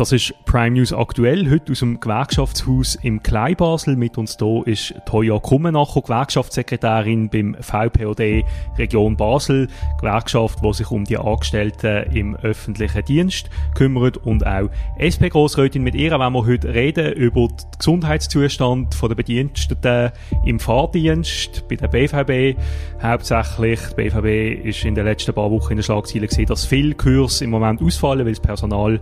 Das 0.00 0.12
ist 0.12 0.32
Prime 0.46 0.76
News 0.76 0.94
aktuell, 0.94 1.50
heute 1.50 1.72
aus 1.72 1.80
dem 1.80 2.00
Gewerkschaftshaus 2.00 2.94
im 3.02 3.22
Kleinbasel. 3.22 3.96
Mit 3.96 4.16
uns 4.16 4.38
hier 4.38 4.62
ist 4.66 4.94
Toya 5.04 5.38
Kummenacher, 5.38 6.00
Gewerkschaftssekretärin 6.00 7.28
beim 7.28 7.54
VPOD 7.60 8.42
Region 8.78 9.14
Basel. 9.14 9.68
Gewerkschaft, 9.98 10.60
die 10.64 10.72
sich 10.72 10.90
um 10.90 11.04
die 11.04 11.18
Angestellten 11.18 12.10
im 12.14 12.34
öffentlichen 12.34 13.04
Dienst 13.04 13.50
kümmert 13.74 14.16
und 14.16 14.46
auch 14.46 14.70
SP-Grossrätin. 14.96 15.82
Mit 15.82 15.94
ihr 15.94 16.12
wollen 16.12 16.32
wir 16.32 16.46
heute 16.46 16.72
reden 16.72 17.12
über 17.12 17.48
den 17.48 17.58
Gesundheitszustand 17.78 18.96
der 19.02 19.14
Bediensteten 19.14 20.12
im 20.46 20.60
Fahrdienst 20.60 21.68
bei 21.68 21.76
der 21.76 21.88
BVB. 21.88 22.58
Hauptsächlich, 23.02 23.80
die 23.90 23.94
BVB 23.96 24.66
ist 24.66 24.82
in 24.82 24.94
den 24.94 25.04
letzten 25.04 25.34
paar 25.34 25.50
Wochen 25.50 25.72
in 25.72 25.76
der 25.76 25.82
Schlagzeile 25.82 26.26
gesehen, 26.26 26.46
dass 26.46 26.64
viele 26.64 26.94
Kurse 26.94 27.44
im 27.44 27.50
Moment 27.50 27.82
ausfallen, 27.82 28.24
weil 28.24 28.32
das 28.32 28.40
Personal 28.40 28.98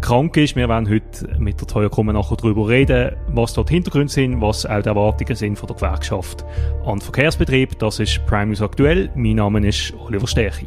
krank 0.00 0.39
ist. 0.40 0.56
Wir 0.56 0.68
werden 0.68 0.88
heute 0.88 1.38
mit 1.38 1.60
der 1.60 1.68
Teuer 1.68 1.90
kommen 1.90 2.14
nachher 2.14 2.36
darüber 2.36 2.68
reden, 2.68 3.12
was 3.28 3.52
dort 3.52 3.70
Hintergründe 3.70 4.12
sind, 4.12 4.40
was 4.40 4.66
auch 4.66 4.82
die 4.82 4.88
Erwartungen 4.88 5.36
sind 5.36 5.58
von 5.58 5.66
der 5.66 5.76
Gewerkschaft 5.76 6.44
an 6.84 6.98
den 6.98 7.00
Verkehrsbetrieb. 7.00 7.78
Das 7.78 8.00
ist 8.00 8.24
Prime 8.26 8.46
News 8.46 8.62
aktuell. 8.62 9.10
Mein 9.14 9.36
Name 9.36 9.66
ist 9.66 9.92
Oliver 10.06 10.26
Stärchi. 10.26 10.66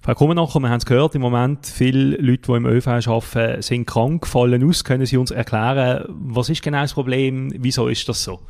Frau 0.00 0.14
Kummenacher, 0.14 0.60
wir 0.60 0.68
haben 0.68 0.78
es 0.78 0.86
gehört, 0.86 1.16
im 1.16 1.22
Moment 1.22 1.66
viele 1.66 2.16
Leute, 2.18 2.42
die 2.46 2.52
im 2.52 2.66
ÖV 2.66 2.86
arbeiten, 2.86 3.60
sind 3.60 3.86
krank, 3.86 4.26
fallen 4.26 4.62
aus. 4.62 4.84
Können 4.84 5.04
Sie 5.04 5.16
uns 5.16 5.32
erklären, 5.32 6.04
was 6.08 6.48
ist 6.48 6.62
genau 6.62 6.82
das 6.82 6.94
Problem? 6.94 7.52
Wieso 7.56 7.88
ist 7.88 8.08
das 8.08 8.22
so? 8.22 8.40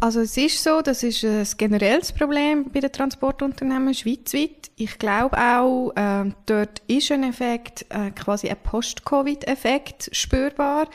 Also 0.00 0.20
es 0.20 0.36
ist 0.36 0.62
so, 0.62 0.82
das 0.82 1.04
ist 1.04 1.24
ein 1.24 1.46
generelles 1.56 2.12
Problem 2.12 2.70
bei 2.72 2.80
den 2.80 2.90
Transportunternehmen 2.90 3.94
schweizweit. 3.94 4.70
Ich 4.76 4.98
glaube 4.98 5.38
auch, 5.38 5.92
äh, 5.94 6.32
dort 6.46 6.82
ist 6.88 7.12
ein 7.12 7.22
Effekt, 7.22 7.86
äh, 7.90 8.10
quasi 8.10 8.48
ein 8.48 8.56
Post-Covid-Effekt 8.62 10.10
spürbar, 10.12 10.88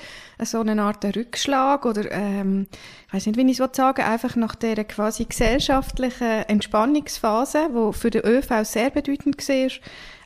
so 0.44 0.60
eine 0.60 0.82
Art 0.82 1.06
Rückschlag 1.06 1.86
oder 1.86 2.12
ähm, 2.12 2.68
ich 3.08 3.14
weiß 3.14 3.26
nicht, 3.28 3.38
wie 3.38 3.50
ich 3.50 3.60
es 3.60 3.70
sagen 3.72 4.02
einfach 4.02 4.36
nach 4.36 4.56
der 4.56 4.84
quasi 4.84 5.24
gesellschaftlichen 5.24 6.44
Entspannungsphase, 6.50 7.70
wo 7.72 7.94
für 7.94 8.10
den 8.10 8.26
ÖV 8.26 8.64
sehr 8.64 8.90
bedeutend 8.90 9.38
war, 9.48 9.72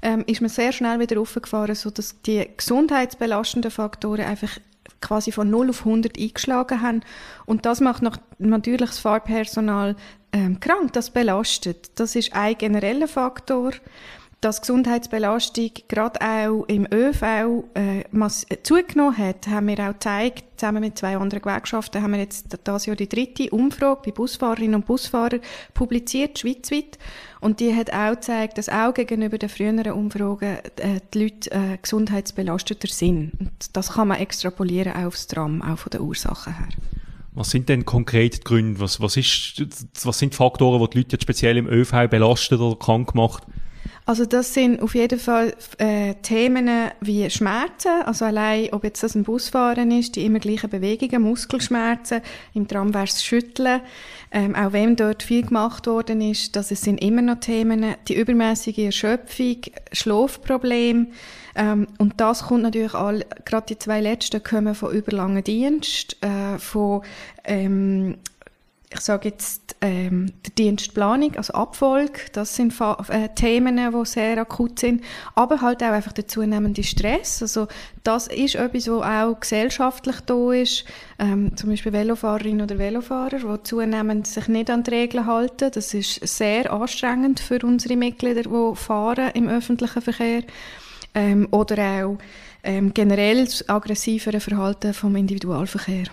ähm, 0.02 0.24
ist 0.26 0.42
man 0.42 0.50
sehr 0.50 0.72
schnell 0.72 1.00
wieder 1.00 1.22
aufgefahren, 1.22 1.76
so 1.76 1.92
dass 1.92 2.20
die 2.24 2.48
gesundheitsbelastenden 2.58 3.70
Faktoren 3.70 4.26
einfach 4.26 4.58
quasi 5.02 5.32
von 5.32 5.50
0 5.50 5.70
auf 5.70 5.86
100 5.86 6.18
eingeschlagen 6.18 6.82
haben. 6.82 7.02
Und 7.46 7.66
das 7.66 7.82
macht 7.82 8.02
noch, 8.02 8.18
natürlich 8.38 8.90
das 8.90 9.00
Fahrpersonal 9.00 9.96
ähm, 10.32 10.60
krank, 10.60 10.94
das 10.94 11.10
belastet. 11.10 12.00
Das 12.00 12.16
ist 12.16 12.34
ein 12.34 12.58
genereller 12.58 13.08
Faktor 13.08 13.72
dass 14.42 14.62
Gesundheitsbelastung 14.62 15.70
gerade 15.88 16.20
auch 16.20 16.66
im 16.66 16.88
ÖV 16.92 17.22
äh, 17.76 18.00
äh, 18.02 18.64
zugenommen 18.64 19.18
hat, 19.18 19.48
haben 19.48 19.68
wir 19.68 19.80
auch 19.80 19.94
gezeigt, 19.94 20.44
zusammen 20.58 20.82
mit 20.82 20.98
zwei 20.98 21.16
anderen 21.16 21.44
Gewerkschaften 21.44 22.02
haben 22.02 22.14
wir 22.14 22.20
jetzt 22.20 22.58
das 22.64 22.88
Jahr 22.88 22.96
die 22.96 23.08
dritte 23.08 23.52
Umfrage 23.52 24.02
bei 24.06 24.12
Busfahrerinnen 24.12 24.76
und 24.76 24.88
Busfahrern 24.88 25.42
publiziert, 25.76 26.40
schweizweit. 26.40 26.98
Und 27.40 27.60
die 27.60 27.76
hat 27.76 27.94
auch 27.94 28.12
gezeigt, 28.12 28.58
dass 28.58 28.68
auch 28.68 28.96
gegenüber 28.96 29.38
den 29.38 29.50
früheren 29.50 29.92
Umfragen 29.92 30.58
äh, 30.78 31.00
die 31.14 31.24
Leute 31.24 31.52
äh, 31.52 31.78
gesundheitsbelasteter 31.80 32.88
sind. 32.88 33.34
Und 33.40 33.52
das 33.74 33.94
kann 33.94 34.08
man 34.08 34.18
extrapolieren 34.18 34.94
auch 34.94 35.06
aufs 35.06 35.28
Tram, 35.28 35.62
auch 35.62 35.78
von 35.78 35.92
den 35.92 36.02
Ursachen 36.02 36.58
her. 36.58 36.68
Was 37.34 37.52
sind 37.52 37.70
denn 37.70 37.86
konkret 37.86 38.38
die 38.38 38.44
Gründe? 38.44 38.80
Was, 38.80 39.00
was, 39.00 39.18
ist, 39.18 39.64
was 40.04 40.18
sind 40.18 40.34
die 40.34 40.38
Faktoren, 40.38 40.82
die 40.82 40.90
die 40.90 40.98
Leute 40.98 41.12
jetzt 41.14 41.24
speziell 41.24 41.58
im 41.58 41.68
ÖV 41.68 42.10
belastet 42.10 42.60
oder 42.60 42.76
krank 42.76 43.14
macht? 43.14 43.44
Also 44.06 44.26
das 44.26 44.54
sind 44.54 44.82
auf 44.82 44.96
jeden 44.96 45.20
Fall 45.20 45.54
äh, 45.78 46.16
Themen 46.16 46.90
wie 47.02 47.30
Schmerzen, 47.30 48.02
also 48.06 48.26
allein, 48.26 48.70
ob 48.72 48.84
jetzt 48.84 49.04
das 49.04 49.16
ein 49.16 49.24
Busfahren 49.24 49.92
ist, 49.92 50.16
die 50.16 50.26
immer 50.26 50.40
gleichen 50.40 50.70
Bewegungen, 50.70 51.22
Muskelschmerzen, 51.22 52.22
im 52.54 52.68
Tram 52.68 52.94
wäre 52.94 53.04
es 53.04 53.24
Schütteln, 53.24 53.82
ähm, 54.32 54.56
auch 54.56 54.74
wenn 54.74 54.96
dort 54.96 55.22
viel 55.24 55.46
gemacht 55.46 55.86
worden 55.86 56.20
ist, 56.22 56.56
dass 56.56 56.72
es 56.72 56.82
sind 56.82 57.02
immer 57.02 57.22
noch 57.22 57.40
Themen, 57.40 57.96
die 58.08 58.16
übermäßige 58.16 58.80
Erschöpfung, 58.80 59.58
Schlafprobleme, 59.92 61.08
ähm, 61.56 61.88
und 61.98 62.20
das 62.20 62.44
kommt 62.44 62.64
natürlich 62.64 62.94
all, 62.94 63.26
gerade 63.46 63.68
die 63.68 63.78
zwei 63.78 64.02
letzten 64.02 64.44
kommen 64.44 64.76
von 64.76 64.94
überlangen 64.94 65.44
Dienst, 65.44 66.18
äh, 66.22 66.58
von 66.58 67.02
ähm, 67.44 68.18
ich 68.94 69.00
sage 69.00 69.30
jetzt, 69.30 69.78
ähm, 69.80 70.34
der 70.46 70.52
Dienstplanung, 70.58 71.36
also 71.38 71.54
Abfolge, 71.54 72.20
das 72.34 72.56
sind 72.56 72.74
äh, 73.08 73.30
Themen, 73.30 73.78
die 73.78 74.06
sehr 74.06 74.38
akut 74.38 74.80
sind, 74.80 75.02
aber 75.34 75.62
halt 75.62 75.82
auch 75.82 75.92
einfach 75.92 76.12
der 76.12 76.28
zunehmende 76.28 76.84
Stress, 76.84 77.42
also 77.42 77.68
das 78.04 78.28
ist 78.28 78.56
etwas, 78.56 78.88
was 78.90 79.04
auch 79.04 79.40
gesellschaftlich 79.40 80.20
da 80.26 80.52
ist, 80.52 80.84
ähm, 81.20 81.56
zum 81.56 81.70
Beispiel 81.70 81.94
Velofahrerinnen 81.94 82.64
oder 82.64 82.78
Velofahrer, 82.78 83.40
die 83.40 83.64
zunehmend 83.64 84.28
sich 84.28 84.50
nicht 84.50 84.70
an 84.70 84.84
die 84.84 84.92
Regeln 84.92 85.26
halten, 85.26 85.72
das 85.72 85.94
ist 85.94 86.28
sehr 86.28 86.72
anstrengend 86.72 87.40
für 87.40 87.60
unsere 87.64 87.96
Mitglieder, 87.96 88.44
die 88.44 88.76
fahren 88.76 89.32
im 89.34 89.48
öffentlichen 89.48 90.02
Verkehr, 90.02 90.44
ähm, 91.16 91.48
oder 91.52 92.06
auch 92.06 92.18
ähm, 92.64 92.94
generell 92.94 93.48
aggressivere 93.68 94.40
Verhalten 94.40 94.94
vom 94.94 95.16
Individualverkehr. 95.16 96.06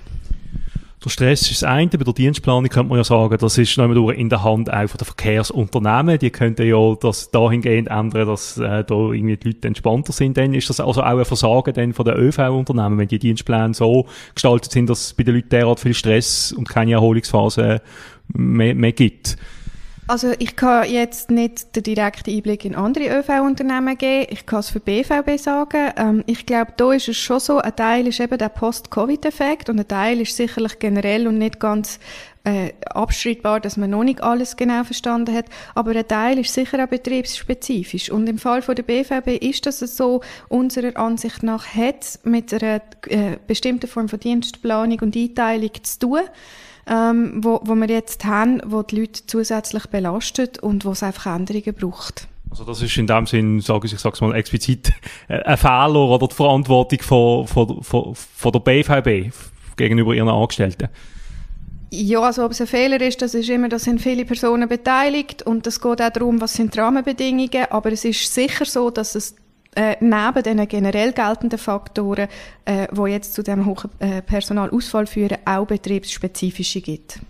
Der 1.04 1.10
Stress 1.10 1.42
ist 1.42 1.62
das 1.62 1.69
eine. 1.69 1.88
Bei 1.91 2.03
der 2.03 2.12
Dienstplanung 2.12 2.69
könnte 2.69 2.88
man 2.88 2.98
ja 2.98 3.04
sagen, 3.04 3.36
das 3.38 3.56
ist 3.56 3.76
noch 3.76 4.10
in 4.10 4.28
der 4.28 4.42
Hand 4.42 4.72
auch 4.72 4.88
von 4.88 4.98
den 4.98 5.04
Verkehrsunternehmen. 5.04 6.19
Die 6.19 6.31
könnten 6.31 6.66
ja 6.66 6.97
das 7.00 7.31
dahingehend 7.31 7.88
ändern, 7.88 8.26
dass 8.26 8.59
äh, 8.59 8.82
da 8.82 8.94
irgendwie 8.94 9.36
die 9.36 9.48
Leute 9.48 9.69
entspannter 9.69 10.12
sind. 10.12 10.36
Dann 10.36 10.54
ist 10.54 10.69
das 10.69 10.81
also 10.81 11.03
auch 11.03 11.19
ein 11.19 11.25
Versagen 11.25 11.72
dann 11.72 11.92
von 11.92 12.04
den 12.04 12.16
ÖV-Unternehmen, 12.16 12.98
wenn 12.98 13.09
die 13.09 13.20
Dienstpläne 13.20 13.75
so 13.75 14.06
gestaltet 14.34 14.72
sind, 14.72 14.91
dass 14.91 15.14
bei 15.14 15.22
den 15.22 15.36
Leuten 15.36 15.50
derart 15.50 15.78
viel 15.78 15.94
Stress 15.94 16.50
und 16.50 16.69
keine 16.69 16.92
Erholungsphase 16.92 17.80
mehr, 18.34 18.75
mehr 18.75 18.92
gibt. 18.92 19.36
Also 20.09 20.33
ich 20.39 20.57
kann 20.57 20.91
jetzt 20.91 21.31
nicht 21.31 21.77
den 21.77 21.83
direkten 21.83 22.31
Einblick 22.31 22.65
in 22.65 22.75
andere 22.75 23.19
ÖV-Unternehmen 23.19 23.99
geben. 23.99 24.27
Ich 24.31 24.47
kann 24.47 24.61
es 24.61 24.71
für 24.71 24.81
BVB 24.81 25.39
sagen. 25.39 25.93
Ähm, 25.99 26.25
ich 26.25 26.47
glaube, 26.47 26.73
da 26.79 26.95
ist 26.95 27.09
es 27.09 27.19
schon 27.19 27.41
so, 27.41 27.59
ein 27.59 27.77
Teil 27.77 28.07
ist 28.07 28.19
eben 28.19 28.39
der 28.39 28.49
Post-Covid-Effekt 28.49 29.69
und 29.69 29.79
ein 29.79 29.87
Teil 29.87 30.23
ist 30.23 30.35
sicherlich 30.35 30.79
generell 30.79 31.29
und 31.29 31.37
nicht 31.37 31.61
ganz 31.61 32.01
äh, 32.45 32.73
abstreitbar, 32.87 33.61
dass 33.61 33.77
man 33.77 33.91
noch 33.91 34.03
nicht 34.03 34.23
alles 34.23 34.57
genau 34.57 34.83
verstanden 34.83 35.37
hat. 35.37 35.45
Aber 35.75 35.91
ein 35.91 36.09
Teil 36.09 36.39
ist 36.39 36.55
sicher 36.55 36.83
auch 36.83 36.89
betriebsspezifisch. 36.89 38.11
Und 38.11 38.31
im 38.31 38.39
Fall 38.39 38.63
von 38.63 38.77
der 38.77 38.85
BVB 38.85 39.45
ist 39.45 39.67
das 39.67 39.81
so, 39.81 40.23
unserer 40.49 40.97
Ansicht 40.97 41.43
nach 41.43 41.67
hat 41.67 42.19
mit 42.25 42.55
einer 42.55 42.81
äh, 43.09 43.37
bestimmten 43.47 43.87
Form 43.87 44.09
von 44.09 44.21
Dienstplanung 44.21 45.01
und 45.01 45.15
Einteilung 45.15 45.73
zu 45.83 45.99
tun 45.99 46.21
ähm, 46.88 47.41
wo, 47.43 47.60
wo 47.62 47.75
wir 47.75 47.88
jetzt 47.88 48.25
haben, 48.25 48.60
wo 48.66 48.82
die 48.82 49.00
Leute 49.00 49.26
zusätzlich 49.26 49.87
belastet 49.87 50.59
und 50.59 50.84
wo 50.84 50.93
es 50.93 51.03
einfach 51.03 51.34
Änderungen 51.34 51.75
braucht. 51.75 52.28
Also 52.50 52.65
das 52.65 52.81
ist 52.81 52.97
in 52.97 53.06
dem 53.06 53.26
Sinn, 53.26 53.60
sage 53.60 53.87
ich, 53.87 53.93
ich 53.93 53.99
sag's 53.99 54.21
mal 54.21 54.34
explizit, 54.34 54.93
äh, 55.28 55.43
ein 55.43 55.56
Fehler 55.56 56.09
oder 56.09 56.28
die 56.28 56.34
Verantwortung 56.34 57.00
von, 57.03 57.47
von, 57.47 57.82
von, 57.82 58.15
von 58.15 58.53
der 58.53 58.60
BVB 58.60 59.34
gegenüber 59.77 60.15
ihren 60.15 60.28
Angestellten. 60.28 60.88
Ja, 61.91 62.21
also 62.21 62.44
ob 62.44 62.53
es 62.53 62.60
ein 62.60 62.66
Fehler 62.66 63.00
ist, 63.00 63.22
das 63.22 63.34
ist 63.34 63.48
immer, 63.48 63.69
da 63.69 63.78
sind 63.78 64.00
viele 64.00 64.27
Personen 64.27 64.69
beteiligt 64.69 65.43
und 65.43 65.66
es 65.66 65.81
geht 65.81 66.03
auch 66.03 66.10
darum, 66.10 66.41
was 66.41 66.53
sind 66.53 66.75
die 66.75 66.81
Rahmenbedingungen, 66.81 67.66
aber 67.71 67.93
es 67.93 68.04
ist 68.04 68.32
sicher 68.32 68.66
so, 68.66 68.91
dass 68.91 69.15
es 69.15 69.37
äh, 69.75 69.97
neben 70.01 70.43
den 70.43 70.69
generell 70.69 71.12
geltenden 71.12 71.59
Faktoren, 71.59 72.29
äh, 72.65 72.89
wo 72.93 73.06
jetzt 73.06 73.34
zu 73.34 73.43
dem 73.43 73.67
hohen 73.67 73.91
äh, 73.99 74.23
Personalausfall 74.23 75.06
führen, 75.06 75.39
auch 75.45 75.67
betriebsspezifische 75.67 76.81
gibt. 76.81 77.21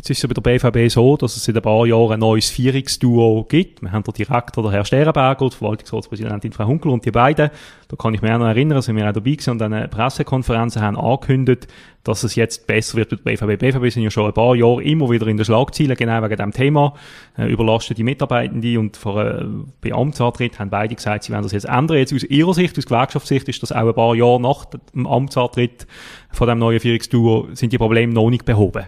Jetzt 0.00 0.08
ist 0.08 0.24
es 0.24 0.28
bei 0.28 0.32
der 0.32 0.70
BVB 0.70 0.90
so, 0.90 1.18
dass 1.18 1.36
es 1.36 1.44
seit 1.44 1.56
ein 1.56 1.60
paar 1.60 1.84
Jahren 1.84 2.12
ein 2.12 2.20
neues 2.20 2.48
Vierungsduo 2.48 3.44
gibt. 3.44 3.82
Wir 3.82 3.92
haben 3.92 4.02
den 4.02 4.14
Direktor, 4.14 4.62
der 4.62 4.72
Herr 4.72 4.86
Sterenberger, 4.86 5.50
die 5.50 5.56
Verwaltungsratspräsidentin 5.56 6.52
Frau 6.52 6.64
Hunkel 6.64 6.90
und 6.90 7.04
die 7.04 7.10
beiden. 7.10 7.50
Da 7.86 7.96
kann 7.96 8.14
ich 8.14 8.22
mich 8.22 8.32
auch 8.32 8.38
noch 8.38 8.46
erinnern, 8.46 8.80
sind 8.80 8.96
wir 8.96 9.06
auch 9.06 9.12
dabei 9.12 9.32
gewesen 9.32 9.50
und 9.50 9.60
eine 9.60 9.88
Pressekonferenzen 9.88 10.80
haben 10.80 10.96
angekündigt, 10.96 11.66
dass 12.02 12.22
es 12.22 12.34
jetzt 12.34 12.66
besser 12.66 12.96
wird 12.96 13.10
mit 13.10 13.26
der 13.26 13.46
BVB. 13.46 13.60
BVB 13.60 13.92
sind 13.92 14.02
ja 14.02 14.10
schon 14.10 14.24
ein 14.24 14.32
paar 14.32 14.56
Jahre 14.56 14.82
immer 14.82 15.10
wieder 15.10 15.26
in 15.26 15.36
den 15.36 15.44
Schlagzeilen, 15.44 15.94
genau 15.94 16.22
wegen 16.22 16.36
dem 16.36 16.52
Thema. 16.52 16.94
Äh, 17.36 17.52
überlastete 17.52 18.02
Mitarbeitende 18.02 18.80
und 18.80 18.96
vor, 18.96 19.22
äh, 19.22 19.44
bei 19.82 19.92
Amtsantritt 19.92 20.58
haben 20.58 20.70
beide 20.70 20.94
gesagt, 20.94 21.24
sie 21.24 21.32
werden 21.32 21.42
das 21.42 21.52
jetzt 21.52 21.66
ändern. 21.66 21.98
Jetzt 21.98 22.14
aus 22.14 22.24
ihrer 22.24 22.54
Sicht, 22.54 22.78
aus 22.78 22.86
Gewerkschaftssicht, 22.86 23.46
ist 23.50 23.62
das 23.62 23.70
auch 23.70 23.86
ein 23.86 23.94
paar 23.94 24.14
Jahre 24.14 24.40
nach 24.40 24.64
dem 24.64 25.06
Amtsantritt 25.06 25.86
von 26.30 26.48
dem 26.48 26.58
neuen 26.58 26.80
Vierungsduo, 26.80 27.48
sind 27.52 27.74
die 27.74 27.78
Probleme 27.78 28.14
noch 28.14 28.30
nicht 28.30 28.46
behoben. 28.46 28.86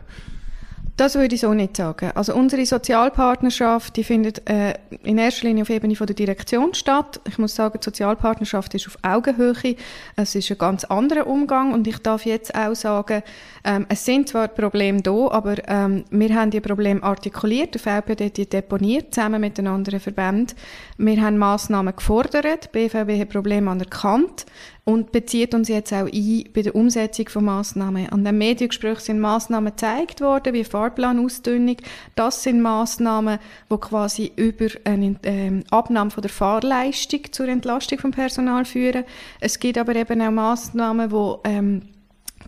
Das 1.02 1.16
würde 1.16 1.34
ich 1.34 1.40
so 1.40 1.52
nicht 1.52 1.76
sagen. 1.76 2.12
Also 2.14 2.32
unsere 2.32 2.64
Sozialpartnerschaft, 2.64 3.96
die 3.96 4.04
findet 4.04 4.48
äh, 4.48 4.74
in 5.02 5.18
erster 5.18 5.48
Linie 5.48 5.62
auf 5.62 5.70
Ebene 5.70 5.96
von 5.96 6.06
der 6.06 6.14
Direktion 6.14 6.74
statt. 6.74 7.20
Ich 7.26 7.38
muss 7.38 7.56
sagen, 7.56 7.80
die 7.80 7.84
Sozialpartnerschaft 7.84 8.72
ist 8.74 8.86
auf 8.86 8.98
Augenhöhe. 9.02 9.74
Es 10.14 10.36
ist 10.36 10.48
ein 10.52 10.58
ganz 10.58 10.84
anderer 10.84 11.26
Umgang 11.26 11.72
und 11.72 11.88
ich 11.88 11.98
darf 11.98 12.24
jetzt 12.24 12.54
auch 12.54 12.76
sagen, 12.76 13.24
ähm, 13.64 13.84
es 13.88 14.04
sind 14.04 14.28
zwar 14.28 14.46
Probleme 14.46 15.02
da, 15.02 15.26
aber 15.32 15.56
ähm, 15.68 16.04
wir 16.10 16.36
haben 16.36 16.52
die 16.52 16.60
Probleme 16.60 17.02
artikuliert, 17.02 17.74
der 17.74 17.80
VPD 17.80 18.30
die 18.30 18.48
deponiert, 18.48 19.12
zusammen 19.12 19.40
mit 19.40 19.58
den 19.58 19.66
anderen 19.66 19.98
Verbänden. 19.98 20.56
Wir 20.98 21.20
haben 21.20 21.36
Massnahmen 21.36 21.96
gefordert, 21.96 22.70
die 22.72 22.88
BVB 22.88 23.18
hat 23.18 23.30
Probleme 23.30 23.68
anerkannt 23.72 24.46
und 24.84 25.12
bezieht 25.12 25.54
uns 25.54 25.68
jetzt 25.68 25.92
auch 25.92 26.08
ein 26.12 26.44
bei 26.52 26.62
der 26.62 26.74
Umsetzung 26.74 27.28
von 27.28 27.44
Massnahmen. 27.44 28.08
An 28.08 28.24
dem 28.24 28.38
Mediengespräch 28.38 28.98
sind 28.98 29.20
Massnahmen 29.20 29.70
gezeigt 29.70 30.20
worden, 30.20 30.54
wie 30.54 30.64
Fahrplanausdünnung. 30.64 31.76
Das 32.16 32.42
sind 32.42 32.60
Massnahmen, 32.60 33.38
die 33.70 33.76
quasi 33.76 34.32
über 34.34 34.66
eine 34.84 35.16
ähm, 35.22 35.62
Abnahme 35.70 36.10
von 36.10 36.22
der 36.22 36.30
Fahrleistung 36.30 37.20
zur 37.30 37.46
Entlastung 37.46 38.00
vom 38.00 38.10
Personal 38.10 38.64
führen. 38.64 39.04
Es 39.38 39.60
gibt 39.60 39.78
aber 39.78 39.94
eben 39.94 40.20
auch 40.20 40.32
Massnahmen, 40.32 41.10
die 41.10 41.48
ähm, 41.48 41.82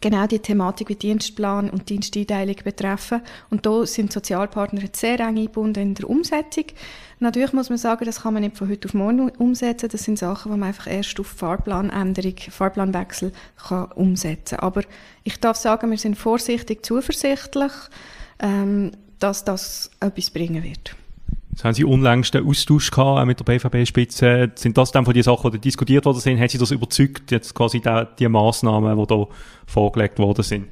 genau 0.05 0.27
die 0.27 0.39
Thematik 0.39 0.91
wie 0.91 0.97
Dienstplan 0.97 1.71
und 1.71 1.89
Diensteinteilung 1.89 2.57
betreffen. 2.63 3.23
Und 3.49 3.65
da 3.65 3.87
sind 3.87 4.13
Sozialpartner 4.13 4.83
sehr 4.93 5.19
eng 5.19 5.39
eingebunden 5.39 5.83
in 5.83 5.95
der 5.95 6.11
Umsetzung. 6.11 6.67
Natürlich 7.21 7.55
muss 7.55 7.71
man 7.71 7.79
sagen, 7.79 8.05
das 8.05 8.21
kann 8.21 8.35
man 8.35 8.43
nicht 8.43 8.59
von 8.59 8.69
heute 8.69 8.87
auf 8.87 8.93
morgen 8.93 9.31
umsetzen. 9.31 9.89
Das 9.91 10.05
sind 10.05 10.19
Sachen, 10.19 10.53
die 10.53 10.59
man 10.59 10.69
einfach 10.69 10.89
erst 10.89 11.19
auf 11.19 11.27
Fahrplanänderung, 11.27 12.37
Fahrplanwechsel 12.37 13.33
kann 13.67 13.93
umsetzen 13.93 14.59
Aber 14.59 14.83
ich 15.23 15.41
darf 15.41 15.57
sagen, 15.57 15.91
wir 15.91 15.97
sind 15.97 16.19
vorsichtig 16.19 16.85
zuversichtlich, 16.85 17.73
ähm, 18.41 18.91
dass 19.21 19.45
das 19.45 19.91
etwas 20.01 20.29
bringen 20.29 20.63
wird. 20.63 20.97
Jetzt 21.55 21.63
haben 21.63 21.75
Sie 21.75 21.85
unlängst 21.85 22.35
einen 22.35 22.49
Austausch 22.49 22.91
gehabt 22.91 23.29
mit 23.29 23.39
der 23.39 23.45
BVB-Spitze. 23.45 24.51
Sind 24.57 24.77
das 24.77 24.91
dann 24.91 25.05
von 25.05 25.15
den 25.15 25.23
Sachen, 25.23 25.53
die 25.53 25.61
diskutiert 25.61 26.05
worden 26.05 26.19
sind? 26.19 26.41
Haben 26.41 26.49
Sie 26.49 26.59
das 26.59 26.73
überzeugt, 26.73 27.31
jetzt 27.31 27.55
quasi 27.55 27.81
die, 27.81 28.05
die 28.19 28.29
Massnahmen, 28.29 28.99
die 28.99 29.07
da 29.07 29.29
vorgelegt 29.65 30.19
worden 30.19 30.43
sind? 30.43 30.67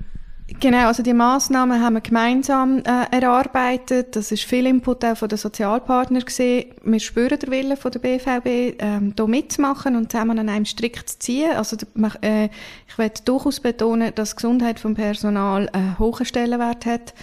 Genau, 0.58 0.88
also 0.88 1.04
die 1.04 1.14
Massnahmen 1.14 1.80
haben 1.80 1.94
wir 1.94 2.00
gemeinsam 2.00 2.78
äh, 2.78 3.16
erarbeitet. 3.16 4.16
Das 4.16 4.32
ist 4.32 4.42
viel 4.42 4.66
Input 4.66 5.04
auch 5.04 5.16
von 5.16 5.28
den 5.28 5.38
Sozialpartnern 5.38 6.24
gesehen. 6.24 6.74
Wir 6.82 6.98
spüren 6.98 7.38
den 7.38 7.52
Willen 7.52 7.76
von 7.76 7.92
der 7.92 8.00
BVB, 8.00 8.76
ähm, 8.80 9.14
hier 9.16 9.26
mitzumachen 9.28 9.94
und 9.94 10.10
zusammen 10.10 10.40
an 10.40 10.48
einem 10.48 10.64
Strick 10.64 11.08
zu 11.08 11.16
ziehen. 11.20 11.52
Also 11.56 11.76
äh, 12.22 12.48
ich 12.88 12.98
werde 12.98 13.22
durchaus 13.24 13.60
betonen, 13.60 14.12
dass 14.16 14.30
die 14.30 14.36
Gesundheit 14.36 14.80
vom 14.80 14.94
Personal 14.94 15.68
einen 15.72 15.96
hohen 16.00 16.26
Stellenwert 16.26 16.86
hat. 16.86 17.14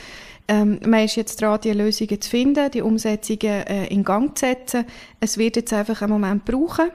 Ähm, 0.50 0.80
man 0.86 1.06
ist 1.06 1.16
jetzt 1.16 1.42
dran, 1.42 1.62
die 1.62 1.72
Lösungen 1.72 2.20
zu 2.20 2.30
finden, 2.30 2.72
die 2.72 2.82
Umsetzungen 2.82 3.68
äh, 3.68 3.86
in 3.88 4.04
Gang 4.04 4.36
zu 4.36 4.48
setzen. 4.48 4.84
Es 5.20 5.38
wird 5.38 5.56
jetzt 5.56 5.72
einfach 5.72 6.02
einen 6.02 6.12
Moment 6.12 6.44
brauchen. 6.44 6.90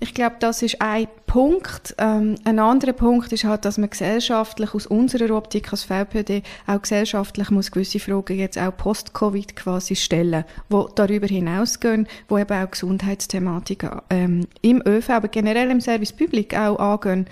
Ich 0.00 0.12
glaube, 0.12 0.36
das 0.38 0.60
ist 0.60 0.82
ein 0.82 1.06
Punkt. 1.26 1.94
Ähm, 1.96 2.34
ein 2.44 2.58
anderer 2.58 2.92
Punkt 2.92 3.32
ist 3.32 3.44
halt, 3.44 3.64
dass 3.64 3.78
man 3.78 3.88
gesellschaftlich 3.88 4.74
aus 4.74 4.86
unserer 4.86 5.34
Optik 5.34 5.72
als 5.72 5.84
VPD 5.84 6.42
auch 6.66 6.82
gesellschaftlich 6.82 7.50
muss 7.50 7.70
gewisse 7.70 8.00
Fragen 8.00 8.38
jetzt 8.38 8.58
auch 8.58 8.76
post-Covid 8.76 9.56
quasi 9.56 9.96
stellen, 9.96 10.44
wo 10.68 10.90
darüber 10.94 11.26
hinausgehen, 11.26 12.06
wo 12.28 12.36
eben 12.36 12.52
auch 12.52 12.70
Gesundheitsthematiken 12.70 14.02
ähm, 14.10 14.46
im 14.60 14.82
ÖV, 14.86 15.08
aber 15.08 15.28
generell 15.28 15.70
im 15.70 15.80
Service 15.80 16.12
Public 16.12 16.54
auch 16.54 16.78
angehen. 16.78 17.26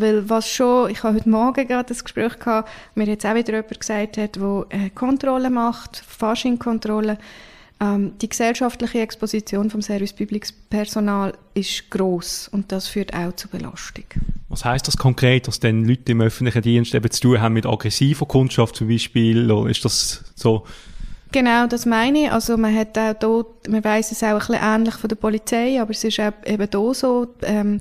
Weil 0.00 0.28
was 0.28 0.48
schon, 0.48 0.90
ich 0.90 1.02
habe 1.02 1.16
heute 1.16 1.28
Morgen 1.28 1.66
gerade 1.66 1.88
das 1.88 2.04
Gespräch 2.04 2.38
gehabt, 2.38 2.70
mir 2.94 3.06
jetzt 3.06 3.24
auch 3.26 3.34
wieder 3.34 3.54
jemand 3.54 3.80
gesagt 3.80 4.16
hat, 4.16 4.36
der 4.36 4.66
äh, 4.70 4.90
Kontrolle 4.90 5.50
macht, 5.50 6.02
Fasching-Kontrolle. 6.06 7.18
Ähm, 7.80 8.12
die 8.20 8.28
gesellschaftliche 8.28 9.00
Exposition 9.00 9.70
vom 9.70 9.82
Service 9.82 10.12
Public 10.12 10.48
Personal 10.70 11.34
ist 11.54 11.90
groß 11.90 12.48
und 12.52 12.70
das 12.70 12.86
führt 12.86 13.14
auch 13.14 13.32
zu 13.34 13.48
Belastung. 13.48 14.04
Was 14.48 14.64
heißt 14.64 14.86
das 14.86 14.96
konkret, 14.96 15.48
dass 15.48 15.58
denn 15.58 15.84
Leute 15.84 16.12
im 16.12 16.20
öffentlichen 16.20 16.62
Dienst 16.62 16.94
eben 16.94 17.10
zu 17.10 17.20
tun 17.20 17.40
haben 17.40 17.54
mit 17.54 17.66
aggressiver 17.66 18.26
Kundschaft 18.26 18.76
zum 18.76 18.88
Beispiel? 18.88 19.50
Oder 19.50 19.68
ist 19.68 19.84
das 19.84 20.24
so? 20.36 20.64
Genau, 21.32 21.66
das 21.66 21.84
meine 21.84 22.26
ich. 22.26 22.32
Also 22.32 22.56
man 22.56 22.72
hat 22.76 22.96
auch 22.96 23.14
dort, 23.14 23.68
man 23.68 23.82
weiß 23.82 24.12
es 24.12 24.22
auch 24.22 24.28
ein 24.28 24.38
bisschen 24.38 24.58
ähnlich 24.62 24.94
von 24.94 25.08
der 25.08 25.16
Polizei, 25.16 25.80
aber 25.80 25.90
es 25.90 26.04
ist 26.04 26.20
auch 26.20 26.32
eben 26.46 26.70
da 26.70 26.94
so, 26.94 27.26
ähm, 27.42 27.80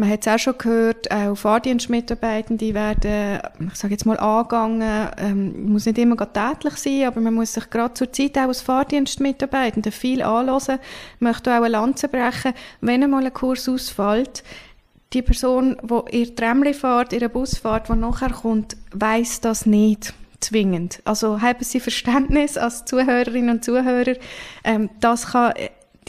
man 0.00 0.08
hat 0.08 0.26
es 0.26 0.32
auch 0.32 0.38
schon 0.38 0.58
gehört, 0.58 1.10
auch 1.10 1.34
Fahrdienstmitarbeitende 1.36 2.72
werden, 2.72 3.40
ich 3.68 3.74
sage 3.74 3.92
jetzt 3.92 4.06
mal, 4.06 4.18
angegangen. 4.18 5.10
Ähm, 5.18 5.70
muss 5.70 5.84
nicht 5.84 5.98
immer 5.98 6.16
tätlich 6.16 6.74
sein, 6.76 7.04
aber 7.04 7.20
man 7.20 7.34
muss 7.34 7.52
sich 7.52 7.68
gerade 7.68 7.94
zur 7.94 8.10
Zeit 8.10 8.38
auch 8.38 8.48
als 8.48 8.62
Fahrdienstmitarbeitende 8.62 9.92
viel 9.92 10.22
anhören, 10.22 10.78
möchte 11.18 11.50
auch 11.52 11.58
eine 11.58 11.68
Lanze 11.68 12.08
brechen, 12.08 12.54
wenn 12.80 13.04
einmal 13.04 13.26
ein 13.26 13.34
Kurs 13.34 13.68
ausfällt. 13.68 14.42
Die 15.12 15.22
Person, 15.22 15.76
die 15.82 16.18
ihr 16.20 16.34
Tramli 16.34 16.72
fährt, 16.72 17.12
ihre 17.12 17.28
Bus 17.28 17.58
fährt, 17.58 17.88
die 17.88 17.96
nachher 17.96 18.30
kommt, 18.30 18.76
weiß 18.92 19.42
das 19.42 19.66
nicht 19.66 20.14
zwingend. 20.40 21.02
Also 21.04 21.42
haben 21.42 21.62
Sie 21.62 21.80
Verständnis 21.80 22.56
als 22.56 22.86
Zuhörerinnen 22.86 23.56
und 23.56 23.64
Zuhörer. 23.64 24.14
Ähm, 24.64 24.88
das 25.00 25.32
kann 25.32 25.52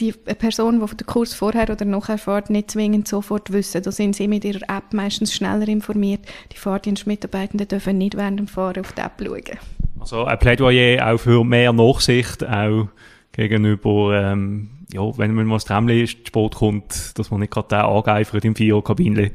die 0.00 0.12
Person, 0.12 0.84
die 0.84 0.96
den 0.96 1.06
Kurs 1.06 1.34
vorher 1.34 1.68
oder 1.70 1.84
nachher 1.84 2.18
fährt, 2.18 2.50
nicht 2.50 2.70
zwingend 2.70 3.06
sofort 3.06 3.52
wissen. 3.52 3.82
Da 3.82 3.92
sind 3.92 4.16
sie 4.16 4.28
mit 4.28 4.44
ihrer 4.44 4.62
App 4.68 4.92
meistens 4.92 5.34
schneller 5.34 5.68
informiert. 5.68 6.20
Die 6.52 6.56
Fahrdienstmitarbeitenden 6.56 7.68
dürfen 7.68 7.98
nicht 7.98 8.16
während 8.16 8.38
dem 8.38 8.48
Fahren 8.48 8.80
auf 8.80 8.92
die 8.92 9.00
App 9.00 9.12
schauen. 9.22 9.58
Also 10.00 10.24
ein 10.24 10.38
Plädoyer 10.38 11.06
auch 11.12 11.18
für 11.18 11.44
mehr 11.44 11.72
Nachsicht, 11.72 12.44
auch 12.44 12.88
gegenüber, 13.32 14.20
ähm, 14.20 14.70
ja, 14.92 15.16
wenn 15.16 15.34
man 15.34 15.46
mal 15.46 15.56
das 15.56 15.64
Tramli 15.64 16.06
Sport 16.06 16.56
kommt, 16.56 17.18
dass 17.18 17.30
man 17.30 17.40
nicht 17.40 17.52
gerade 17.52 17.68
den 17.68 17.80
angeifert 17.80 18.44
im 18.44 18.56
Viererkabinchen. 18.56 19.30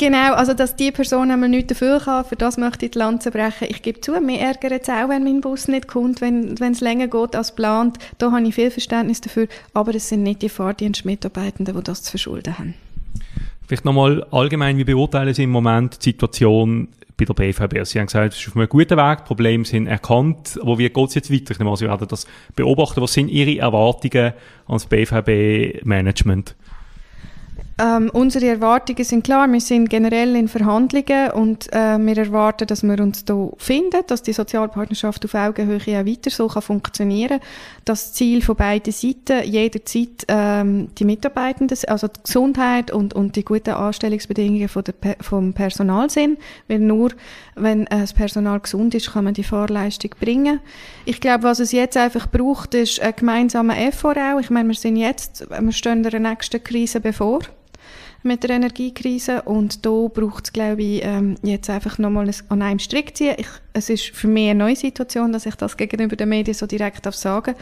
Genau, 0.00 0.34
also 0.34 0.54
dass 0.54 0.76
die 0.76 0.92
Person 0.92 1.32
einmal 1.32 1.48
nichts 1.48 1.70
dafür 1.70 1.98
kann, 1.98 2.24
für 2.24 2.36
das 2.36 2.56
möchte 2.56 2.86
ich 2.86 2.92
die 2.92 2.98
Lanze 2.98 3.32
brechen. 3.32 3.66
Ich 3.68 3.82
gebe 3.82 4.00
zu, 4.00 4.12
mir 4.20 4.38
ärgert 4.38 4.82
es 4.82 4.88
auch, 4.88 5.08
wenn 5.08 5.24
mein 5.24 5.40
Bus 5.40 5.66
nicht 5.66 5.88
kommt, 5.88 6.20
wenn 6.20 6.54
es 6.56 6.80
länger 6.80 7.08
geht 7.08 7.34
als 7.34 7.48
geplant. 7.48 7.98
Da 8.18 8.30
habe 8.30 8.46
ich 8.46 8.54
viel 8.54 8.70
Verständnis 8.70 9.20
dafür, 9.20 9.48
aber 9.74 9.92
es 9.96 10.08
sind 10.08 10.22
nicht 10.22 10.42
die 10.42 10.48
Fahrdienstmitarbeitenden, 10.48 11.76
die 11.76 11.82
das 11.82 12.04
zu 12.04 12.12
verschulden 12.12 12.56
haben. 12.60 12.74
Vielleicht 13.66 13.84
nochmal 13.84 14.24
allgemein, 14.30 14.78
wie 14.78 14.84
beurteilen 14.84 15.34
Sie 15.34 15.42
im 15.42 15.50
Moment 15.50 15.98
die 16.04 16.10
Situation 16.10 16.88
bei 17.16 17.24
der 17.24 17.34
BVB? 17.34 17.84
Sie 17.84 17.98
haben 17.98 18.06
gesagt, 18.06 18.34
es 18.34 18.40
ist 18.40 18.48
auf 18.48 18.56
einem 18.56 18.68
guten 18.68 18.96
Weg, 18.96 19.18
die 19.18 19.24
Probleme 19.24 19.64
sind 19.64 19.88
erkannt, 19.88 20.60
aber 20.62 20.78
wie 20.78 20.88
geht 20.88 21.08
es 21.08 21.16
jetzt 21.16 21.32
weiter? 21.32 21.50
Ich 21.50 21.58
nehme 21.58 21.70
an, 21.70 21.76
Sie 21.76 21.88
werden 21.88 22.06
das 22.06 22.24
beobachten. 22.54 23.00
Was 23.00 23.14
sind 23.14 23.30
Ihre 23.30 23.58
Erwartungen 23.58 24.32
ans 24.68 24.86
BVB-Management? 24.86 26.54
Ähm, 27.80 28.10
unsere 28.12 28.48
Erwartungen 28.48 29.04
sind 29.04 29.22
klar, 29.22 29.46
wir 29.46 29.60
sind 29.60 29.88
generell 29.88 30.34
in 30.34 30.48
Verhandlungen 30.48 31.30
und 31.30 31.72
äh, 31.72 31.96
wir 31.98 32.18
erwarten, 32.18 32.66
dass 32.66 32.82
wir 32.82 32.98
uns 32.98 33.22
hier 33.24 33.52
finden, 33.56 34.02
dass 34.08 34.22
die 34.22 34.32
Sozialpartnerschaft 34.32 35.24
auf 35.24 35.34
Augenhöhe 35.34 36.00
auch 36.00 36.06
weiter 36.06 36.30
so 36.30 36.48
kann 36.48 36.62
funktionieren 36.62 37.38
Das 37.84 38.12
Ziel 38.14 38.42
von 38.42 38.56
beiden 38.56 38.92
Seiten 38.92 39.44
jederzeit 39.44 40.24
ähm, 40.26 40.88
die 40.98 41.04
Mitarbeitenden, 41.04 41.78
also 41.86 42.08
die 42.08 42.20
Gesundheit 42.24 42.90
und, 42.90 43.14
und 43.14 43.36
die 43.36 43.44
guten 43.44 43.70
Anstellungsbedingungen 43.70 44.68
von 44.68 44.82
der, 44.82 45.16
vom 45.20 45.52
Personal 45.52 46.10
sind, 46.10 46.40
weil 46.66 46.80
nur 46.80 47.10
wenn 47.54 47.86
äh, 47.86 48.00
das 48.00 48.12
Personal 48.12 48.58
gesund 48.58 48.96
ist, 48.96 49.12
kann 49.12 49.22
man 49.22 49.34
die 49.34 49.44
Fahrleistung 49.44 50.10
bringen. 50.18 50.58
Ich 51.04 51.20
glaube, 51.20 51.44
was 51.44 51.60
es 51.60 51.70
jetzt 51.70 51.96
einfach 51.96 52.28
braucht, 52.28 52.74
ist 52.74 53.00
ein 53.00 53.14
gemeinsamer 53.14 53.78
Effort 53.78 54.16
auch. 54.16 54.40
Ich 54.40 54.50
meine, 54.50 54.68
wir 54.68 54.74
sind 54.74 54.96
jetzt, 54.96 55.48
wir 55.48 55.72
stehen 55.72 56.02
der 56.02 56.18
nächsten 56.18 56.62
Krise 56.64 57.00
bevor 57.00 57.38
mit 58.22 58.42
der 58.42 58.50
Energiekrise 58.50 59.42
und 59.42 59.86
da 59.86 60.08
braucht 60.12 60.46
es, 60.46 60.52
glaube 60.52 60.82
ich, 60.82 61.04
ähm, 61.04 61.36
jetzt 61.42 61.70
einfach 61.70 61.98
nochmal 61.98 62.28
an 62.48 62.62
einem 62.62 62.78
Strick 62.78 63.16
ziehen. 63.16 63.34
Ich, 63.38 63.46
es 63.72 63.88
ist 63.90 64.06
für 64.06 64.26
mich 64.26 64.50
eine 64.50 64.58
neue 64.58 64.76
Situation, 64.76 65.32
dass 65.32 65.46
ich 65.46 65.54
das 65.54 65.76
gegenüber 65.76 66.16
den 66.16 66.28
Medien 66.28 66.54
so 66.54 66.66
direkt 66.66 67.06
darf 67.06 67.14
sagen 67.14 67.54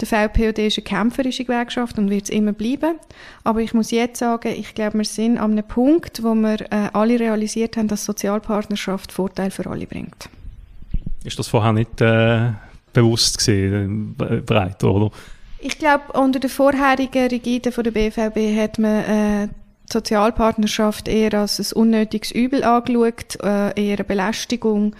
Der 0.00 0.08
VPOD 0.08 0.58
ist 0.58 0.78
eine 0.78 0.84
kämpferische 0.84 1.44
Gewerkschaft 1.44 1.98
und 1.98 2.10
wird 2.10 2.24
es 2.24 2.30
immer 2.30 2.52
bleiben. 2.52 2.98
Aber 3.44 3.60
ich 3.60 3.74
muss 3.74 3.92
jetzt 3.92 4.18
sagen, 4.18 4.52
ich 4.56 4.74
glaube, 4.74 4.98
wir 4.98 5.04
sind 5.04 5.38
an 5.38 5.52
einem 5.52 5.66
Punkt, 5.66 6.22
wo 6.24 6.34
wir 6.34 6.60
äh, 6.72 6.88
alle 6.92 7.20
realisiert 7.20 7.76
haben, 7.76 7.88
dass 7.88 8.04
Sozialpartnerschaft 8.04 9.12
Vorteil 9.12 9.52
für 9.52 9.68
alle 9.68 9.86
bringt. 9.86 10.28
Ist 11.22 11.38
das 11.38 11.46
vorher 11.46 11.72
nicht 11.72 12.00
äh, 12.00 12.50
bewusst 12.92 13.38
gesehen, 13.38 14.16
äh, 14.20 14.38
breit, 14.38 14.82
oder? 14.82 15.12
Ich 15.60 15.78
glaube, 15.78 16.12
unter 16.14 16.40
der 16.40 16.50
vorherigen 16.50 17.28
Rigide 17.28 17.70
von 17.70 17.84
der 17.84 17.92
BVB 17.92 18.58
hat 18.58 18.80
man 18.80 19.04
äh, 19.04 19.48
Sozialpartnerschaft 19.90 21.08
eher 21.08 21.34
als 21.34 21.58
ein 21.58 21.78
unnötiges 21.78 22.30
Übel 22.30 22.64
angeschaut, 22.64 23.38
äh, 23.42 23.72
eher 23.80 23.96
eine 23.96 24.04
Belästigung. 24.04 24.94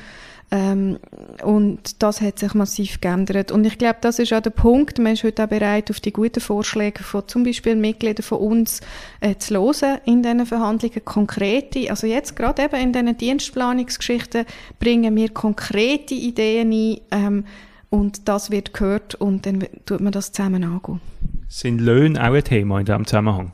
Ähm, 0.52 0.98
und 1.42 2.02
das 2.02 2.20
hat 2.20 2.38
sich 2.38 2.52
massiv 2.52 3.00
geändert. 3.00 3.50
Und 3.50 3.64
ich 3.64 3.78
glaube, 3.78 3.96
das 4.02 4.18
ist 4.18 4.34
auch 4.34 4.42
der 4.42 4.50
Punkt. 4.50 4.98
Man 4.98 5.14
ist 5.14 5.24
heute 5.24 5.44
auch 5.44 5.48
bereit, 5.48 5.90
auf 5.90 5.98
die 5.98 6.12
guten 6.12 6.40
Vorschläge 6.40 7.02
von 7.02 7.26
zum 7.26 7.42
Beispiel 7.42 7.74
Mitgliedern 7.74 8.22
von 8.22 8.38
uns 8.38 8.82
äh, 9.20 9.34
zu 9.36 9.54
hören 9.54 10.00
in 10.04 10.22
diesen 10.22 10.44
Verhandlungen. 10.44 11.04
Konkrete, 11.06 11.88
also 11.88 12.06
jetzt 12.06 12.36
gerade 12.36 12.64
eben 12.64 12.76
in 12.76 12.92
diesen 12.92 13.16
Dienstplanungsgeschichten 13.16 14.44
bringen 14.78 15.16
wir 15.16 15.30
konkrete 15.30 16.14
Ideen 16.14 16.70
ein 16.70 17.00
ähm, 17.10 17.44
und 17.88 18.28
das 18.28 18.50
wird 18.50 18.74
gehört 18.74 19.14
und 19.14 19.46
dann 19.46 19.66
tut 19.86 20.00
man 20.00 20.12
das 20.12 20.32
zusammen 20.32 20.64
angehen. 20.64 21.00
Sind 21.48 21.80
Löhne 21.80 22.20
auch 22.20 22.34
ein 22.34 22.44
Thema 22.44 22.78
in 22.80 22.86
diesem 22.86 23.06
Zusammenhang? 23.06 23.52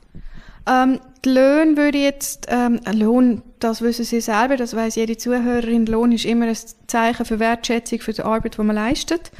Ähm, 0.68 1.00
die 1.24 1.30
Löhne 1.30 1.76
würde 1.76 1.98
jetzt, 1.98 2.46
ähm, 2.48 2.80
Lohn, 2.92 3.42
das 3.58 3.82
wissen 3.82 4.04
Sie 4.04 4.20
selber, 4.20 4.56
das 4.56 4.74
weiß 4.74 4.94
jede 4.96 5.16
Zuhörerin, 5.16 5.86
Lohn 5.86 6.12
ist 6.12 6.24
immer 6.24 6.46
ein 6.46 6.56
Zeichen 6.86 7.24
für 7.24 7.38
Wertschätzung 7.38 8.00
für 8.00 8.12
die 8.12 8.22
Arbeit, 8.22 8.56
die 8.56 8.62
man 8.62 8.76
leistet. 8.76 9.30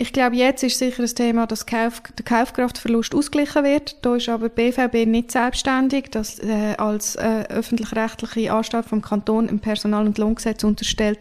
Ich 0.00 0.12
glaube, 0.12 0.36
jetzt 0.36 0.62
ist 0.62 0.78
sicher 0.78 1.02
das 1.02 1.14
Thema, 1.14 1.46
dass 1.48 1.66
Kauf, 1.66 2.00
der 2.16 2.24
Kaufkraftverlust 2.24 3.14
ausgeglichen 3.16 3.64
wird. 3.64 3.96
Da 4.02 4.14
ist 4.14 4.28
aber 4.28 4.48
BVB 4.48 5.06
nicht 5.06 5.32
selbstständig, 5.32 6.10
das 6.12 6.38
äh, 6.38 6.76
als 6.78 7.16
äh, 7.16 7.44
öffentlich-rechtliche 7.48 8.52
Anstalt 8.52 8.86
vom 8.86 9.02
Kanton 9.02 9.48
im 9.48 9.58
Personal- 9.58 10.06
und 10.06 10.16
Lohngesetz 10.18 10.62
unterstellt, 10.62 11.18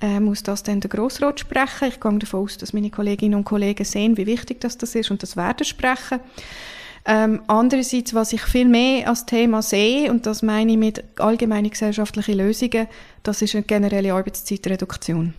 äh, 0.00 0.18
muss 0.18 0.42
das 0.42 0.64
dann 0.64 0.80
der 0.80 0.90
Grossrat 0.90 1.38
sprechen. 1.38 1.88
Ich 1.88 2.00
gehe 2.00 2.18
davon 2.18 2.40
aus, 2.40 2.58
dass 2.58 2.72
meine 2.72 2.90
Kolleginnen 2.90 3.36
und 3.36 3.44
Kollegen 3.44 3.84
sehen, 3.84 4.16
wie 4.16 4.26
wichtig 4.26 4.60
das, 4.60 4.76
das 4.76 4.96
ist 4.96 5.12
und 5.12 5.22
das 5.22 5.36
werden 5.36 5.64
sprechen. 5.64 6.18
Ähm, 7.08 7.42
andererseits, 7.46 8.14
was 8.14 8.32
ich 8.32 8.42
viel 8.42 8.66
mehr 8.66 9.08
als 9.08 9.26
Thema 9.26 9.62
sehe, 9.62 10.10
und 10.10 10.26
das 10.26 10.42
meine 10.42 10.72
ich 10.72 10.78
mit 10.78 11.04
allgemeinen 11.18 11.70
gesellschaftlichen 11.70 12.38
Lösungen, 12.38 12.88
das 13.22 13.42
ist 13.42 13.54
eine 13.54 13.62
generelle 13.62 14.12
Arbeitszeitreduktion. 14.12 15.34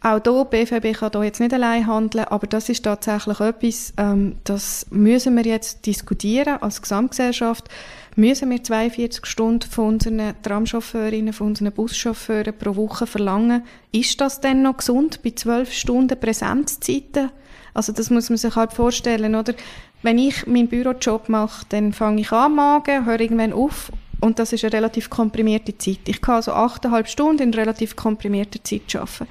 Auch 0.00 0.20
hier, 0.22 0.44
BVB 0.44 0.96
kann 0.96 1.10
hier 1.12 1.24
jetzt 1.24 1.40
nicht 1.40 1.52
allein 1.52 1.86
handeln, 1.86 2.24
aber 2.24 2.46
das 2.46 2.68
ist 2.68 2.84
tatsächlich 2.84 3.40
etwas, 3.40 3.92
ähm, 3.96 4.36
das 4.44 4.86
müssen 4.90 5.36
wir 5.36 5.44
jetzt 5.44 5.86
diskutieren 5.86 6.58
als 6.60 6.82
Gesamtgesellschaft. 6.82 7.68
Müssen 8.14 8.50
wir 8.50 8.62
42 8.62 9.26
Stunden 9.26 9.68
von 9.68 9.94
unseren 9.94 10.34
Tramchauffeurinnen, 10.42 11.32
von 11.32 11.48
unseren 11.48 11.72
Buschauffeuren 11.72 12.56
pro 12.56 12.76
Woche 12.76 13.06
verlangen? 13.06 13.62
Ist 13.90 14.20
das 14.20 14.40
denn 14.40 14.62
noch 14.62 14.78
gesund 14.78 15.22
bei 15.22 15.30
12 15.30 15.72
Stunden 15.72 16.18
Präsenzzeiten? 16.18 17.30
Also 17.74 17.92
das 17.92 18.10
muss 18.10 18.28
man 18.28 18.36
sich 18.36 18.54
halt 18.56 18.72
vorstellen, 18.72 19.34
oder? 19.34 19.54
Wenn 20.02 20.18
ich 20.18 20.46
meinen 20.46 20.68
Bürojob 20.68 21.28
mache, 21.28 21.66
dann 21.70 21.92
fange 21.92 22.20
ich 22.20 22.30
an 22.30 22.54
morgen, 22.54 23.04
höre 23.04 23.20
irgendwann 23.20 23.52
auf 23.52 23.90
und 24.20 24.38
das 24.38 24.52
ist 24.52 24.64
eine 24.64 24.72
relativ 24.72 25.10
komprimierte 25.10 25.76
Zeit. 25.76 26.00
Ich 26.06 26.20
kann 26.20 26.36
also 26.36 26.52
achteinhalb 26.52 27.08
Stunden 27.08 27.42
in 27.42 27.54
relativ 27.54 27.96
komprimierter 27.96 28.62
Zeit 28.62 28.94
arbeiten. 28.94 29.26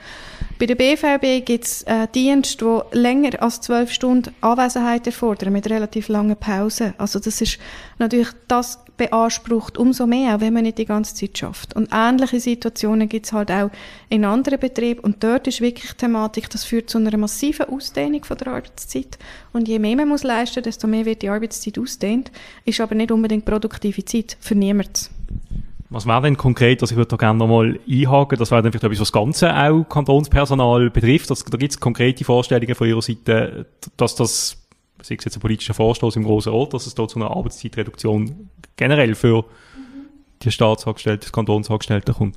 Bei 0.59 0.65
der 0.65 0.73
BVB 0.73 1.45
gibt 1.45 1.65
es 1.65 1.83
äh, 1.83 2.07
Dienste, 2.13 2.83
die 2.91 2.97
länger 2.97 3.43
als 3.43 3.61
zwölf 3.61 3.91
Stunden 3.91 4.33
Anwesenheit 4.41 5.05
erfordern, 5.05 5.53
mit 5.53 5.69
relativ 5.69 6.07
langen 6.07 6.35
Pausen. 6.35 6.95
Also 6.97 7.19
das 7.19 7.41
ist 7.41 7.59
natürlich, 7.99 8.29
das 8.47 8.79
beansprucht 8.97 9.77
umso 9.77 10.07
mehr, 10.07 10.35
auch 10.35 10.39
wenn 10.39 10.53
man 10.53 10.63
nicht 10.63 10.79
die 10.79 10.85
ganze 10.85 11.13
Zeit 11.13 11.37
schafft. 11.37 11.75
Und 11.75 11.89
ähnliche 11.93 12.39
Situationen 12.39 13.07
gibt 13.07 13.27
es 13.27 13.33
halt 13.33 13.51
auch 13.51 13.69
in 14.09 14.25
anderen 14.25 14.59
Betrieben. 14.59 15.01
Und 15.01 15.23
dort 15.23 15.45
ist 15.45 15.61
wirklich 15.61 15.91
die 15.91 15.97
Thematik, 15.97 16.49
das 16.49 16.63
führt 16.63 16.89
zu 16.89 16.97
einer 16.97 17.15
massiven 17.17 17.69
Ausdehnung 17.69 18.23
von 18.23 18.37
der 18.37 18.47
Arbeitszeit. 18.47 19.19
Und 19.53 19.67
je 19.67 19.77
mehr 19.77 19.95
man 19.95 20.07
muss 20.07 20.23
leisten, 20.23 20.63
desto 20.63 20.87
mehr 20.87 21.05
wird 21.05 21.21
die 21.21 21.29
Arbeitszeit 21.29 21.77
ausdehnt. 21.77 22.31
Ist 22.65 22.81
aber 22.81 22.95
nicht 22.95 23.11
unbedingt 23.11 23.45
produktive 23.45 24.03
Zeit 24.05 24.37
für 24.39 24.55
niemanden. 24.55 25.16
Was 25.89 26.05
wäre 26.05 26.21
denn 26.21 26.35
konkret, 26.35 26.81
also 26.81 26.93
ich 26.93 26.97
würde 26.97 27.09
da 27.09 27.15
gerne 27.15 27.39
nochmal 27.39 27.79
einhaken, 27.89 28.37
das 28.37 28.51
wäre 28.51 28.61
dann 28.61 28.71
vielleicht 28.71 28.83
etwas, 28.83 28.99
was 28.99 29.07
das 29.07 29.13
Ganze 29.13 29.55
auch 29.55 29.83
Kantonspersonal 29.83 30.89
betrifft. 30.89 31.29
Das, 31.29 31.45
da 31.45 31.57
gibt 31.57 31.71
es 31.71 31.79
konkrete 31.79 32.25
Vorstellungen 32.25 32.75
von 32.75 32.87
Ihrer 32.87 33.01
Seite, 33.01 33.67
dass 33.95 34.15
das, 34.15 34.67
sei 35.01 35.15
es 35.15 35.23
jetzt 35.23 35.37
ein 35.37 35.39
politischer 35.39 35.73
Vorstoß 35.73 36.17
im 36.17 36.23
Großen 36.23 36.51
Rat, 36.53 36.73
dass 36.73 36.87
es 36.87 36.95
da 36.95 37.07
zu 37.07 37.19
einer 37.19 37.31
Arbeitszeitreduktion 37.31 38.49
generell 38.75 39.15
für 39.15 39.45
die 40.43 40.51
Staatsangestellten, 40.51 41.21
das 41.21 41.31
Kantonsangestellten 41.31 42.13
kommt. 42.13 42.35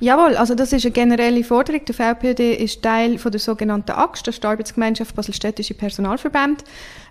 Jawohl, 0.00 0.36
also 0.36 0.54
das 0.54 0.72
ist 0.72 0.84
eine 0.84 0.92
generelle 0.92 1.44
Forderung. 1.44 1.84
Der 1.84 1.94
VPD 1.94 2.54
ist 2.54 2.82
Teil 2.82 3.18
von 3.18 3.30
der 3.30 3.40
sogenannten 3.40 3.92
ist 3.92 4.42
die 4.42 4.46
Arbeitsgemeinschaft 4.46 5.14
Baselstädtische 5.14 5.74
Personalverbände. 5.74 6.64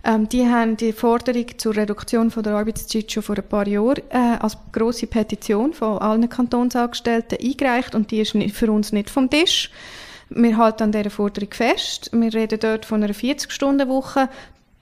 Ähm, 0.04 0.30
die 0.30 0.46
haben 0.46 0.78
die 0.78 0.94
Forderung 0.94 1.46
zur 1.58 1.76
Reduktion 1.76 2.32
von 2.32 2.44
der 2.44 2.54
Arbeitszeit 2.54 3.12
schon 3.12 3.24
vor 3.24 3.38
ein 3.38 3.48
paar 3.48 3.68
Jahren 3.68 4.02
äh, 4.10 4.38
als 4.40 4.58
große 4.72 5.08
Petition 5.08 5.74
von 5.74 5.98
allen 6.00 6.30
Kantonsangestellten 6.30 7.38
eingereicht 7.42 7.96
und 7.96 8.12
die 8.12 8.20
ist 8.20 8.36
nicht, 8.36 8.56
für 8.56 8.72
uns 8.72 8.92
nicht 8.92 9.10
vom 9.10 9.30
Tisch. 9.30 9.72
Wir 10.30 10.58
halten 10.58 10.84
an 10.84 10.92
dieser 10.92 11.12
Forderung 11.12 11.52
fest. 11.52 12.10
Wir 12.12 12.34
reden 12.34 12.60
dort 12.60 12.86
von 12.86 13.04
einer 13.04 13.14
40-Stunden-Woche 13.14 14.28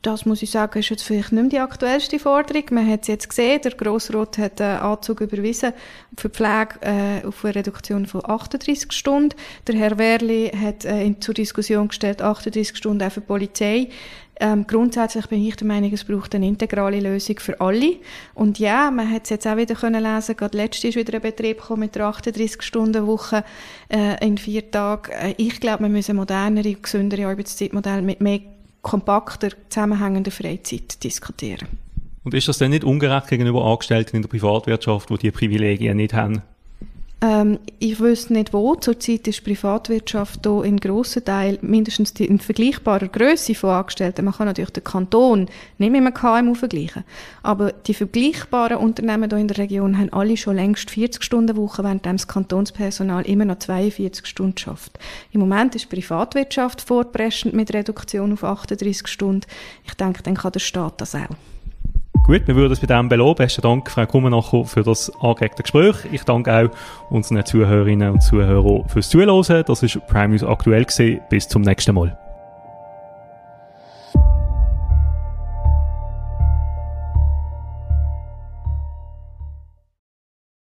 das 0.03 0.25
muss 0.25 0.41
ich 0.41 0.51
sagen, 0.51 0.79
ist 0.79 0.89
jetzt 0.89 1.03
vielleicht 1.03 1.31
nicht 1.31 1.41
mehr 1.41 1.49
die 1.49 1.59
aktuellste 1.59 2.19
Forderung. 2.19 2.63
Man 2.71 2.89
hat 2.89 3.03
es 3.03 3.07
jetzt 3.07 3.29
gesehen, 3.29 3.61
der 3.63 3.71
Grossrat 3.71 4.37
hat 4.37 4.59
einen 4.59 4.79
Anzug 4.79 5.21
überwiesen 5.21 5.71
für 6.17 6.27
die 6.27 6.35
Pflege 6.35 6.75
äh, 6.81 7.25
auf 7.25 7.43
eine 7.45 7.55
Reduktion 7.55 8.05
von 8.05 8.21
38 8.23 8.91
Stunden. 8.91 9.35
Der 9.65 9.75
Herr 9.75 9.97
Werli 9.97 10.51
hat 10.51 10.83
äh, 10.83 11.03
in, 11.03 11.21
zur 11.21 11.33
Diskussion 11.33 11.87
gestellt 11.87 12.21
38 12.21 12.75
Stunden 12.75 13.01
auch 13.01 13.13
für 13.13 13.21
die 13.21 13.27
Polizei. 13.27 13.89
Ähm, 14.41 14.67
grundsätzlich 14.67 15.27
bin 15.27 15.45
ich 15.45 15.55
der 15.55 15.67
Meinung, 15.67 15.93
es 15.93 16.03
braucht 16.03 16.35
eine 16.35 16.47
integrale 16.47 16.99
Lösung 16.99 17.39
für 17.39 17.61
alle. 17.61 17.97
Und 18.33 18.59
ja, 18.59 18.91
man 18.91 19.09
hat 19.09 19.23
es 19.23 19.29
jetzt 19.29 19.47
auch 19.47 19.55
wieder 19.55 19.75
können 19.75 20.03
lesen. 20.03 20.35
Gerade 20.35 20.57
letztes 20.57 20.83
ist 20.89 20.95
wieder 20.97 21.13
ein 21.13 21.21
Betrieb 21.21 21.61
gekommen 21.61 21.81
mit 21.81 21.95
der 21.95 22.09
38-Stunden-Woche 22.09 23.45
äh, 23.89 24.25
in 24.25 24.37
vier 24.37 24.69
Tagen. 24.69 25.11
Äh, 25.11 25.35
ich 25.37 25.61
glaube, 25.61 25.83
wir 25.83 25.89
müssen 25.89 26.17
modernere, 26.17 26.73
gesündere 26.73 27.27
Arbeitszeitmodelle 27.27 28.01
mit 28.01 28.19
mehr 28.19 28.39
kompakter, 28.83 29.49
zusammenhängender 29.69 30.29
Freizeit 30.29 31.03
diskutieren. 31.03 31.67
Und 32.23 32.35
ist 32.35 32.47
das 32.47 32.59
denn 32.59 32.69
nicht 32.69 32.83
ungerecht 32.83 33.27
gegenüber 33.27 33.65
Angestellten 33.65 34.17
in 34.17 34.21
der 34.21 34.29
Privatwirtschaft, 34.29 35.09
die 35.09 35.17
diese 35.17 35.33
Privilegien 35.33 35.97
nicht 35.97 36.13
haben? 36.13 36.43
Ähm, 37.23 37.59
ich 37.79 38.01
wüsste 38.01 38.33
nicht 38.33 38.51
wo. 38.51 38.75
Zurzeit 38.75 39.29
ist 39.29 39.45
Privatwirtschaft 39.45 40.41
hier 40.43 40.63
in 40.63 40.77
grossen 40.77 41.23
Teil 41.23 41.57
mindestens 41.61 42.11
in 42.19 42.37
vergleichbarer 42.37 43.07
Größe 43.07 43.55
von 43.55 43.69
Angestellten. 43.69 44.25
Man 44.25 44.33
kann 44.33 44.47
natürlich 44.47 44.71
den 44.71 44.83
Kanton 44.83 45.47
nicht 45.77 45.91
mit 45.91 46.01
einem 46.01 46.13
KMU 46.13 46.53
vergleichen. 46.53 47.05
Aber 47.41 47.71
die 47.71 47.93
vergleichbaren 47.93 48.75
Unternehmen 48.75 49.29
hier 49.29 49.39
in 49.39 49.47
der 49.47 49.57
Region 49.57 49.97
haben 49.97 50.11
alle 50.11 50.35
schon 50.35 50.57
längst 50.57 50.91
40 50.91 51.23
Stunden 51.23 51.55
Woche, 51.55 51.81
während 51.81 52.05
das 52.05 52.27
Kantonspersonal 52.27 53.25
immer 53.25 53.45
noch 53.45 53.59
42 53.59 54.25
Stunden 54.25 54.57
schafft. 54.57 54.99
Im 55.31 55.39
Moment 55.39 55.75
ist 55.75 55.89
Privatwirtschaft 55.89 56.81
vorpreschend 56.81 57.53
mit 57.53 57.73
Reduktion 57.73 58.33
auf 58.33 58.43
38 58.43 59.07
Stunden. 59.07 59.47
Ich 59.85 59.93
denke, 59.93 60.23
dann 60.23 60.35
kann 60.35 60.51
der 60.51 60.59
Staat 60.59 60.99
das 60.99 61.15
auch. 61.15 61.29
Gut, 62.23 62.47
wir 62.47 62.55
würden 62.55 62.71
es 62.71 62.79
bei 62.79 62.87
dem 62.87 63.09
belohnen. 63.09 63.35
Besten 63.35 63.61
Dank, 63.61 63.91
Frau 63.91 64.05
Kummenacher, 64.05 64.63
für 64.63 64.81
das 64.81 65.11
angeregte 65.19 65.61
Gespräch. 65.61 65.95
Ich 66.09 66.23
danke 66.23 66.55
auch 66.55 66.69
unseren 67.09 67.45
Zuhörerinnen 67.45 68.11
und 68.11 68.21
Zuhörern 68.21 68.87
fürs 68.87 69.09
Zuhören. 69.09 69.65
Das 69.67 69.83
war 69.83 70.01
Prime 70.07 70.29
News 70.29 70.43
aktuell. 70.43 70.85
Gewesen. 70.85 71.19
Bis 71.29 71.49
zum 71.49 71.63
nächsten 71.63 71.93
Mal. 71.93 72.17